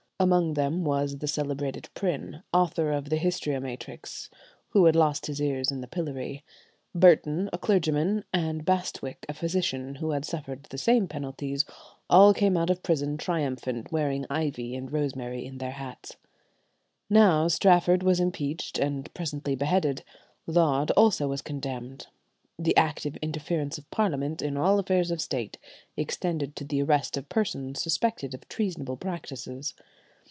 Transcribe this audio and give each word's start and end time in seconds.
Among 0.21 0.53
them 0.53 0.83
was 0.85 1.17
the 1.17 1.27
celebrated 1.27 1.89
Prynne, 1.95 2.43
author 2.53 2.91
of 2.91 3.09
the 3.09 3.17
"Histriomatrix,"[83:1] 3.17 4.29
who 4.69 4.85
had 4.85 4.95
lost 4.95 5.25
his 5.25 5.41
ears 5.41 5.71
in 5.71 5.81
the 5.81 5.87
pillory; 5.87 6.43
Burton, 6.93 7.49
a 7.51 7.57
clergyman, 7.57 8.23
and 8.31 8.63
Bastwick, 8.63 9.25
a 9.27 9.33
physician, 9.33 9.95
who 9.95 10.11
had 10.11 10.23
suffered 10.23 10.65
the 10.65 10.77
same 10.77 11.07
penalties—all 11.07 12.35
came 12.35 12.55
out 12.55 12.69
of 12.69 12.83
prison 12.83 13.17
triumphant, 13.17 13.91
wearing 13.91 14.27
ivy 14.29 14.75
and 14.75 14.93
rosemary 14.93 15.43
in 15.43 15.57
their 15.57 15.71
hats. 15.71 16.17
Now 17.09 17.47
Strafford 17.47 18.03
was 18.03 18.19
impeached 18.19 18.77
and 18.77 19.11
presently 19.15 19.55
beheaded; 19.55 20.03
Laud 20.45 20.91
also 20.91 21.27
was 21.29 21.41
condemned. 21.41 22.05
The 22.59 22.77
active 22.77 23.15
interference 23.23 23.79
of 23.79 23.89
Parliament 23.89 24.43
in 24.43 24.55
all 24.55 24.77
affairs 24.77 25.09
of 25.09 25.19
State 25.19 25.57
extended 25.97 26.55
to 26.57 26.63
the 26.63 26.83
arrest 26.83 27.17
of 27.17 27.27
persons 27.27 27.81
suspected 27.81 28.35
of 28.35 28.47
treasonable 28.49 28.97
practices. 28.97 29.73